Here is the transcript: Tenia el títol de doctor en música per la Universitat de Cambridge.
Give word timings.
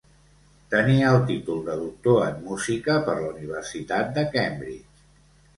Tenia 0.73 1.11
el 1.17 1.17
títol 1.27 1.59
de 1.67 1.75
doctor 1.83 2.17
en 2.29 2.41
música 2.47 2.97
per 3.11 3.17
la 3.21 3.29
Universitat 3.37 4.11
de 4.17 4.25
Cambridge. 4.39 5.07